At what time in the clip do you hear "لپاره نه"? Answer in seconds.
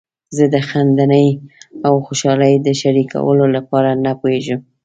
3.55-4.11